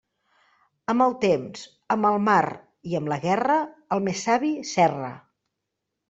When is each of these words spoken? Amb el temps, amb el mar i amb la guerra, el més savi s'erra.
Amb 0.91 1.03
el 1.05 1.11
temps, 1.25 1.65
amb 1.95 2.07
el 2.09 2.17
mar 2.27 2.39
i 2.91 2.97
amb 2.99 3.11
la 3.13 3.19
guerra, 3.25 3.57
el 3.97 4.01
més 4.07 4.23
savi 4.29 4.49
s'erra. 4.71 5.11